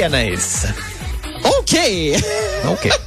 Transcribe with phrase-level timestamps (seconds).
[0.00, 0.66] Anaïs.
[1.44, 1.76] OK.
[2.70, 2.88] OK.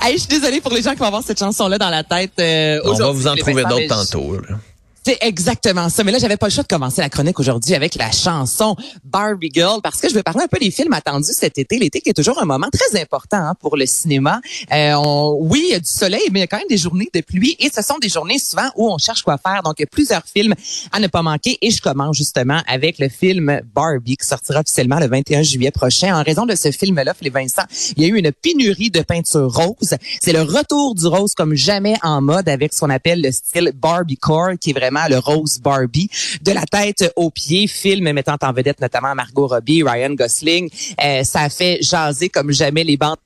[0.00, 2.32] Hey, je suis désolée pour les gens qui vont avoir cette chanson-là dans la tête
[2.40, 4.34] euh, On va vous en trouver d'autres tantôt.
[4.34, 4.56] là.
[5.06, 6.02] C'est exactement ça.
[6.02, 9.52] Mais là, j'avais pas le choix de commencer la chronique aujourd'hui avec la chanson Barbie
[9.54, 11.78] Girl parce que je veux parler un peu des films attendus cet été.
[11.78, 14.40] L'été qui est toujours un moment très important hein, pour le cinéma.
[14.72, 16.76] Euh, on- oui, il y a du soleil, mais il y a quand même des
[16.76, 19.62] journées de pluie et ce sont des journées souvent où on cherche quoi faire.
[19.62, 20.54] Donc, il y a plusieurs films
[20.90, 24.98] à ne pas manquer et je commence justement avec le film Barbie qui sortira officiellement
[24.98, 26.18] le 21 juillet prochain.
[26.18, 27.62] En raison de ce film-là, Philippe Vincent,
[27.96, 29.94] il y a eu une pénurie de peinture rose.
[30.20, 33.70] C'est le retour du rose comme jamais en mode avec ce qu'on appelle le style
[33.72, 36.08] Barbie Core, qui est vraiment le rose Barbie.
[36.42, 40.70] De la tête aux pieds, film mettant en vedette notamment Margot Robbie, Ryan Gosling.
[41.02, 43.16] Euh, ça a fait jaser comme jamais les bandes.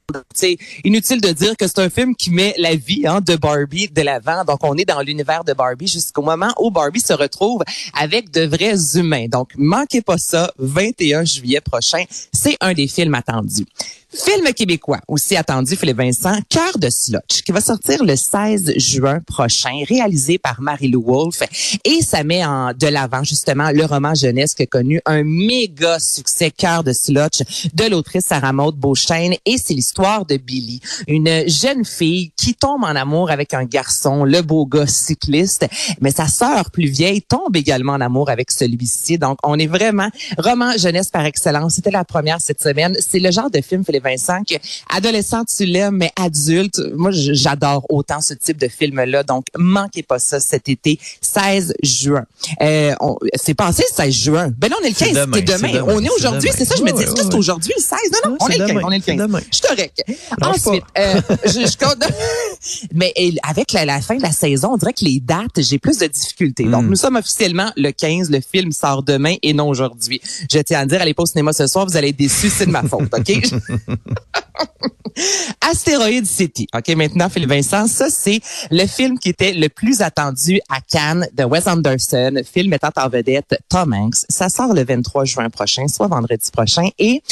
[0.84, 4.02] Inutile de dire que c'est un film qui met la vie hein, de Barbie de
[4.02, 4.44] l'avant.
[4.44, 7.62] Donc, on est dans l'univers de Barbie jusqu'au moment où Barbie se retrouve
[7.94, 9.26] avec de vrais humains.
[9.28, 12.04] Donc, manquez pas ça, 21 juillet prochain.
[12.32, 13.66] C'est un des films attendus.
[14.12, 19.20] Film québécois aussi attendu, Philippe Vincent, Cœur de Slotch, qui va sortir le 16 juin
[19.24, 21.44] prochain, réalisé par Marie-Lou Wolfe.
[21.84, 26.00] Et ça met en de l'avant justement le roman jeunesse qui a connu un méga
[26.00, 29.36] succès, Cœur de Slotch, de l'autrice Sarah Maud Beauchesne.
[29.46, 34.24] Et c'est l'histoire de Billy, une jeune fille qui tombe en amour avec un garçon,
[34.24, 35.68] le beau gars cycliste.
[36.00, 39.18] Mais sa sœur plus vieille tombe également en amour avec celui-ci.
[39.18, 41.74] Donc, on est vraiment roman jeunesse par excellence.
[41.74, 42.96] C'était la première cette semaine.
[42.98, 44.54] C'est le genre de film, Philippe Vincent, que
[44.94, 49.22] adolescent, tu l'aimes, mais adulte, moi, j'adore autant ce type de film-là.
[49.22, 52.24] Donc, manquez pas ça cet été, 16 juin.
[52.62, 52.94] Euh,
[53.34, 54.52] c'est passé le 16 juin.
[54.58, 55.14] Ben là, on est le C'est 15.
[55.14, 55.84] demain, C'est demain.
[55.88, 56.50] On est aujourd'hui.
[56.56, 57.98] C'est ça, je me dis, est-ce que c'est aujourd'hui le 16?
[58.24, 58.68] Non, non, on est le 15.
[58.68, 59.26] demain, On est le c'est 15.
[59.26, 59.40] demain.
[59.50, 60.04] Je suis correct.
[60.42, 62.10] Ensuite, euh, je, je compte-
[62.94, 65.78] mais et avec la, la fin de la saison, on dirait que les dates, j'ai
[65.78, 66.64] plus de difficultés.
[66.64, 66.88] Donc, Mm.
[66.88, 68.30] nous sommes officiellement le 15.
[68.30, 70.20] Le film sort demain et non aujourd'hui.
[70.50, 72.66] Je tiens à dire, allez pas au cinéma ce soir, vous allez être déçus, c'est
[72.66, 73.32] de ma faute, OK?
[75.60, 76.66] Astéroïde City.
[76.74, 78.40] OK, maintenant, Philippe Vincent, ça, c'est
[78.70, 83.08] le film qui était le plus attendu à Cannes de Wes Anderson, film mettant en
[83.08, 84.24] vedette Tom Hanks.
[84.28, 86.88] Ça sort le 23 juin prochain, soit vendredi prochain.
[86.98, 87.22] Et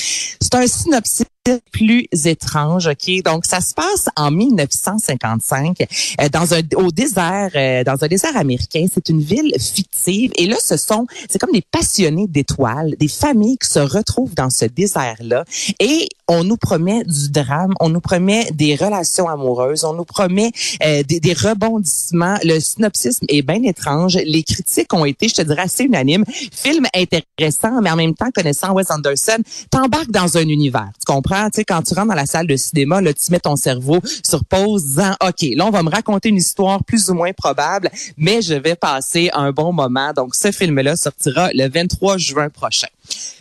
[0.40, 1.26] c'est un synopsis
[1.72, 3.22] plus étrange, OK?
[3.24, 5.80] Donc, ça se passe en 1955
[6.20, 8.86] euh, dans un, au désert, euh, dans un désert américain.
[8.92, 10.30] C'est une ville fictive.
[10.36, 14.50] Et là, ce sont, c'est comme des passionnés d'étoiles, des familles qui se retrouvent dans
[14.50, 15.44] ce désert-là.
[15.80, 20.52] Et on nous promet du drame, on nous promet des relations amoureuses, on nous promet
[20.84, 22.36] euh, des, des rebondissements.
[22.44, 24.16] Le synopsis est bien étrange.
[24.16, 26.24] Les critiques ont été, je te dirais, assez unanimes.
[26.52, 29.38] Film intéressant, mais en même temps, connaissant Wes Anderson,
[29.70, 30.90] t'embarques dans un univers.
[31.00, 31.46] Tu comprends?
[31.46, 33.98] Tu sais, quand tu rentres dans la salle de cinéma, là, tu mets ton cerveau
[34.22, 37.90] sur pause, disant, OK, là, on va me raconter une histoire plus ou moins probable,
[38.16, 40.12] mais je vais passer un bon moment.
[40.12, 42.88] Donc, ce film-là sortira le 23 juin prochain.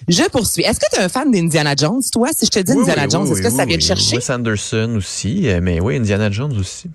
[0.08, 0.64] Je poursuis.
[0.64, 2.30] Est-ce que tu es un fan d'Indiana Jones, toi?
[2.36, 4.16] Si je te dis Oui, Indiana oui, Jones, oui, est-ce que ça vient te chercher?
[4.16, 6.90] Wes Anderson aussi, euh, mais oui, Indiana Jones aussi.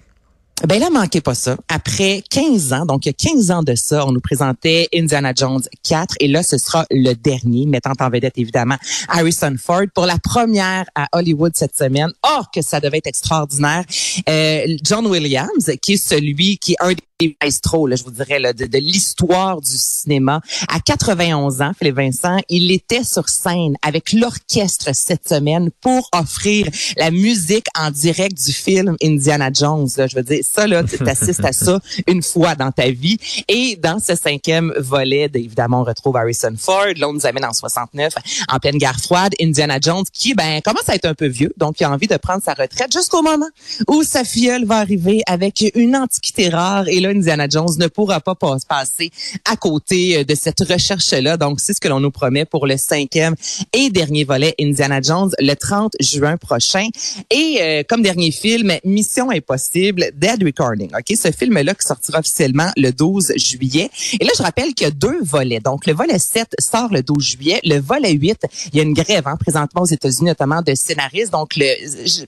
[0.68, 1.56] Ben là, manquez pas ça.
[1.68, 5.32] Après 15 ans, donc il y a 15 ans de ça, on nous présentait Indiana
[5.34, 8.76] Jones 4 et là, ce sera le dernier, mettant en vedette évidemment
[9.08, 12.12] Harrison Ford pour la première à Hollywood cette semaine.
[12.24, 13.84] Oh, que ça devait être extraordinaire.
[14.28, 16.92] Euh, John Williams, qui est celui qui est un
[17.22, 20.40] des maestros, là, je vous dirais, là, de, de l'histoire du cinéma.
[20.68, 26.68] À 91 ans, Philippe Vincent, il était sur scène avec l'orchestre cette semaine pour offrir
[26.96, 29.88] la musique en direct du film Indiana Jones.
[29.96, 30.06] Là.
[30.06, 33.18] Je veux dire, ça, là, tu assistes à ça une fois dans ta vie.
[33.48, 36.86] Et dans ce cinquième volet, évidemment, on retrouve Harrison Ford.
[36.96, 38.12] Là, on nous amène en 69,
[38.48, 39.32] en pleine guerre froide.
[39.40, 42.16] Indiana Jones, qui, ben, commence à être un peu vieux, donc il a envie de
[42.16, 43.48] prendre sa retraite jusqu'au moment
[43.88, 46.88] où sa filleule va arriver avec une antiquité rare.
[46.88, 49.10] Et là, Indiana Jones ne pourra pas pas- passer
[49.50, 51.36] à côté euh, de cette recherche-là.
[51.36, 53.34] Donc, c'est ce que l'on nous promet pour le cinquième
[53.72, 56.86] et dernier volet Indiana Jones le 30 juin prochain.
[57.30, 60.90] Et euh, comme dernier film, Mission Impossible, Dead Recording.
[60.94, 63.90] Ok, ce film-là qui sortira officiellement le 12 juillet.
[64.20, 65.60] Et là, je rappelle qu'il y a deux volets.
[65.60, 67.60] Donc, le volet 7 sort le 12 juillet.
[67.64, 68.38] Le volet 8,
[68.72, 71.32] il y a une grève hein, présentement aux États-Unis, notamment de scénaristes.
[71.32, 71.64] Donc, le,
[72.06, 72.22] je-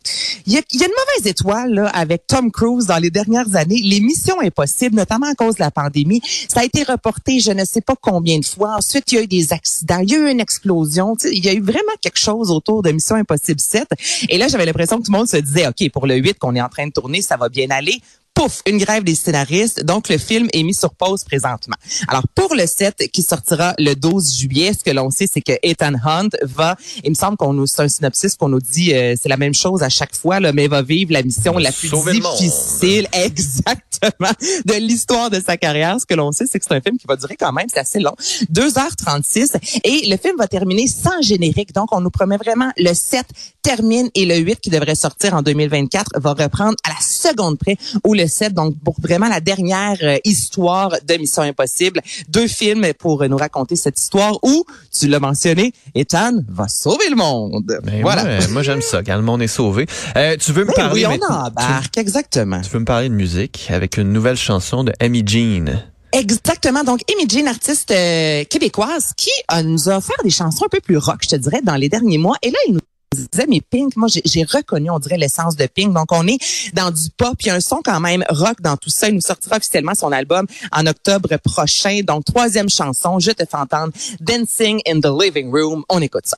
[0.46, 3.10] il, y a, il y a une mauvaise étoile là, avec Tom Cruise dans les
[3.10, 3.80] dernières années.
[3.82, 7.64] Les missions impossibles, notamment à cause de la pandémie, ça a été reporté je ne
[7.64, 8.76] sais pas combien de fois.
[8.76, 11.16] Ensuite, il y a eu des accidents, il y a eu une explosion.
[11.16, 13.86] Tu sais, il y a eu vraiment quelque chose autour de Mission Impossible 7.
[14.28, 16.54] Et là, j'avais l'impression que tout le monde se disait, OK, pour le 8 qu'on
[16.54, 17.93] est en train de tourner, ça va bien aller.
[18.34, 19.84] Pouf, une grève des scénaristes.
[19.84, 21.76] Donc, le film est mis sur pause présentement.
[22.08, 25.52] Alors, pour le 7 qui sortira le 12 juillet, ce que l'on sait, c'est que
[25.62, 29.14] Ethan Hunt va, il me semble qu'on nous, c'est un synopsis qu'on nous dit, euh,
[29.20, 31.90] c'est la même chose à chaque fois, là, mais va vivre la mission la plus
[31.90, 34.32] difficile, exactement,
[34.64, 36.00] de l'histoire de sa carrière.
[36.00, 37.80] Ce que l'on sait, c'est que c'est un film qui va durer quand même, c'est
[37.80, 38.14] assez long,
[38.52, 39.56] 2h36.
[39.84, 41.72] Et le film va terminer sans générique.
[41.72, 43.26] Donc, on nous promet vraiment le 7
[43.62, 47.76] termine et le 8 qui devrait sortir en 2024 va reprendre à la seconde près
[48.04, 48.54] ou le 7.
[48.54, 52.00] Donc, pour vraiment la dernière euh, histoire de Mission Impossible.
[52.28, 57.16] Deux films pour nous raconter cette histoire où, tu l'as mentionné, Ethan va sauver le
[57.16, 57.78] monde.
[57.82, 58.46] Ben voilà.
[58.48, 59.86] Moi, j'aime ça quand le monde est sauvé.
[60.16, 61.06] Euh, tu veux me parler...
[61.06, 62.60] Oui, on embarque, exactement.
[62.60, 65.82] Tu veux me parler de musique avec une nouvelle chanson de Amy Jean.
[66.12, 66.84] Exactement.
[66.84, 69.30] Donc, Amy Jean, artiste euh, québécoise, qui
[69.64, 72.18] nous a offert des chansons un peu plus rock, je te dirais, dans les derniers
[72.18, 72.36] mois.
[72.42, 72.80] Et là, il nous
[73.14, 75.92] disait, mais Pink, moi, j'ai reconnu, on dirait, l'essence de Pink.
[75.92, 76.38] Donc, on est
[76.72, 77.34] dans du pop.
[77.40, 79.08] Il y a un son quand même rock dans tout ça.
[79.08, 82.00] Il nous sortira officiellement son album en octobre prochain.
[82.04, 85.84] Donc, troisième chanson, je te fais entendre Dancing in the Living Room.
[85.88, 86.36] On écoute ça.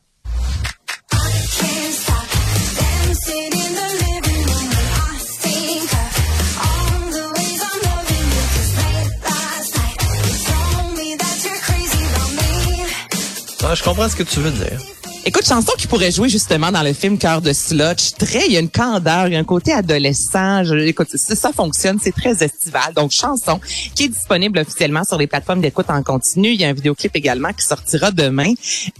[13.68, 14.95] Ah, je comprends ce que tu veux dire.
[15.28, 18.12] Écoute, chanson qui pourrait jouer justement dans le film Cœur de Slotch.
[18.12, 20.62] Très, il y a une candeur, il y a un côté adolescent.
[20.76, 22.94] Écoute, ça fonctionne, c'est très estival.
[22.94, 23.58] Donc, chanson
[23.96, 26.50] qui est disponible officiellement sur les plateformes d'écoute en continu.
[26.50, 28.52] Il y a un vidéoclip également qui sortira demain.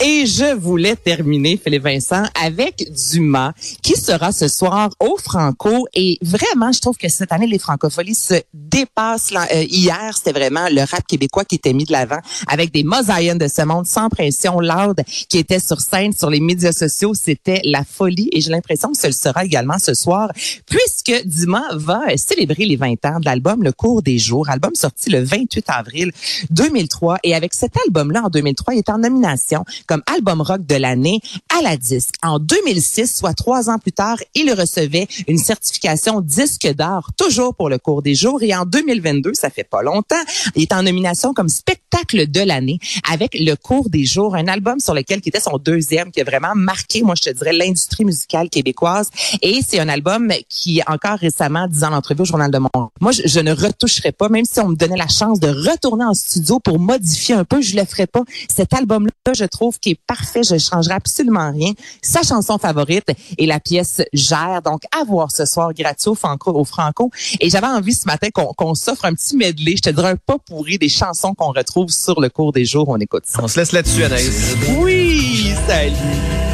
[0.03, 5.87] Et je voulais terminer, Philippe Vincent, avec Dumas, qui sera ce soir au Franco.
[5.95, 9.33] Et vraiment, je trouve que cette année, les francopholies se dépassent.
[9.33, 12.19] Euh, hier, c'était vraiment le rap québécois qui était mis de l'avant
[12.49, 16.41] avec des mosaïens de ce monde sans pression, loud, qui était sur scène sur les
[16.41, 20.31] médias sociaux, c'était la folie et j'ai l'impression que ce le sera également ce soir
[20.67, 25.11] puisque Dumas va célébrer les 20 ans de l'album Le cours des jours, album sorti
[25.11, 26.13] le 28 avril
[26.51, 30.75] 2003 et avec cet album-là en 2003, il est en nomination comme album rock de
[30.75, 31.21] l'année
[31.57, 32.15] à la disque.
[32.23, 37.69] En 2006, soit trois ans plus tard, il recevait une certification disque d'or toujours pour
[37.69, 40.17] Le cours des jours et en 2022, ça fait pas longtemps,
[40.55, 42.79] il est en nomination comme spectacle de l'année
[43.11, 46.25] avec Le cours des jours, un album sur lequel qui était son deuxième qui a
[46.25, 49.11] vraiment marqué, moi, je te dirais, l'industrie musicale québécoise.
[49.43, 53.41] Et c'est un album qui, encore récemment, disant l'entrevue au Journal de Montréal, moi, je,
[53.41, 56.79] ne retoucherais pas, même si on me donnait la chance de retourner en studio pour
[56.79, 58.23] modifier un peu, je le ferais pas.
[58.49, 61.73] Cet album-là, je trouve qu'il est parfait, je changerai absolument rien.
[62.03, 66.53] Sa chanson favorite et la pièce Gère, donc à voir ce soir gratuit au Franco.
[66.53, 67.11] Au Franco.
[67.41, 70.39] Et j'avais envie ce matin qu'on s'offre un petit medley, je te dirais un pas
[70.39, 72.89] pourri des chansons qu'on retrouve sur le cours des jours.
[72.89, 73.41] On écoute ça.
[73.43, 74.57] On se laisse là-dessus, Anaïs.
[74.79, 74.96] Oui,
[75.37, 76.46] isso, Sally.